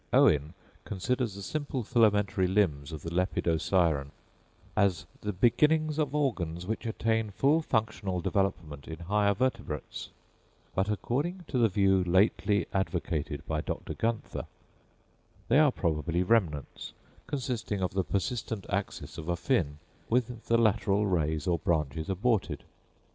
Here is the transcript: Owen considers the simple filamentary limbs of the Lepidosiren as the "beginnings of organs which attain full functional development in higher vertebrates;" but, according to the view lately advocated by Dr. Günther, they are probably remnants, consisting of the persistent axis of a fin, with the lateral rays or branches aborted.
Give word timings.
Owen 0.11 0.55
considers 0.83 1.35
the 1.35 1.43
simple 1.43 1.83
filamentary 1.83 2.47
limbs 2.47 2.91
of 2.91 3.03
the 3.03 3.11
Lepidosiren 3.11 4.09
as 4.75 5.05
the 5.21 5.31
"beginnings 5.31 5.99
of 5.99 6.15
organs 6.15 6.65
which 6.65 6.87
attain 6.87 7.29
full 7.29 7.61
functional 7.61 8.19
development 8.19 8.87
in 8.87 8.97
higher 8.97 9.35
vertebrates;" 9.35 10.09
but, 10.73 10.89
according 10.89 11.45
to 11.49 11.59
the 11.59 11.69
view 11.69 12.03
lately 12.03 12.65
advocated 12.73 13.45
by 13.45 13.61
Dr. 13.61 13.93
Günther, 13.93 14.47
they 15.49 15.59
are 15.59 15.71
probably 15.71 16.23
remnants, 16.23 16.93
consisting 17.27 17.81
of 17.83 17.93
the 17.93 18.03
persistent 18.03 18.65
axis 18.71 19.19
of 19.19 19.29
a 19.29 19.35
fin, 19.35 19.77
with 20.09 20.47
the 20.47 20.57
lateral 20.57 21.05
rays 21.05 21.45
or 21.45 21.59
branches 21.59 22.09
aborted. 22.09 22.63